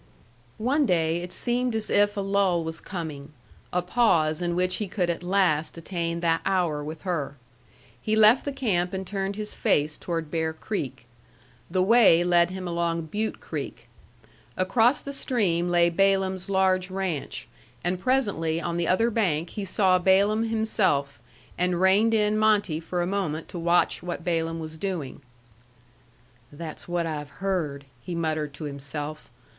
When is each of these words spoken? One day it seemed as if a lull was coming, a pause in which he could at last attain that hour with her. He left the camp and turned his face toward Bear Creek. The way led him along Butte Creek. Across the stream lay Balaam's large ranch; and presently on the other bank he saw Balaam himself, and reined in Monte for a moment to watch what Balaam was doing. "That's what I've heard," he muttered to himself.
One 0.57 0.87
day 0.87 1.17
it 1.17 1.31
seemed 1.31 1.75
as 1.75 1.91
if 1.91 2.17
a 2.17 2.21
lull 2.21 2.63
was 2.63 2.81
coming, 2.81 3.33
a 3.71 3.83
pause 3.83 4.41
in 4.41 4.55
which 4.55 4.77
he 4.77 4.87
could 4.87 5.11
at 5.11 5.21
last 5.21 5.77
attain 5.77 6.21
that 6.21 6.41
hour 6.43 6.83
with 6.83 7.03
her. 7.03 7.35
He 8.01 8.15
left 8.15 8.43
the 8.45 8.51
camp 8.51 8.93
and 8.93 9.05
turned 9.05 9.35
his 9.35 9.53
face 9.53 9.99
toward 9.99 10.31
Bear 10.31 10.53
Creek. 10.53 11.05
The 11.69 11.83
way 11.83 12.23
led 12.23 12.49
him 12.49 12.67
along 12.67 13.11
Butte 13.11 13.39
Creek. 13.39 13.89
Across 14.57 15.03
the 15.03 15.13
stream 15.13 15.69
lay 15.69 15.91
Balaam's 15.91 16.49
large 16.49 16.89
ranch; 16.89 17.47
and 17.83 17.99
presently 17.99 18.59
on 18.59 18.77
the 18.77 18.87
other 18.87 19.11
bank 19.11 19.51
he 19.51 19.63
saw 19.65 19.99
Balaam 19.99 20.45
himself, 20.45 21.19
and 21.59 21.79
reined 21.79 22.15
in 22.15 22.39
Monte 22.39 22.79
for 22.79 23.03
a 23.03 23.05
moment 23.05 23.47
to 23.49 23.59
watch 23.59 24.01
what 24.01 24.25
Balaam 24.25 24.57
was 24.59 24.79
doing. 24.79 25.21
"That's 26.51 26.87
what 26.87 27.05
I've 27.05 27.29
heard," 27.29 27.85
he 28.03 28.15
muttered 28.15 28.55
to 28.55 28.63
himself. 28.63 29.29